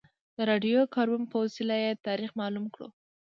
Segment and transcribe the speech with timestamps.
[0.35, 2.87] د راډیو کاربن په وسیله یې تاریخ معلوم کړو.